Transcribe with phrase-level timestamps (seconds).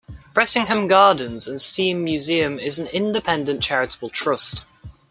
[0.33, 4.65] Bressingham Gardens and Steam Museum is an independent charitable trust.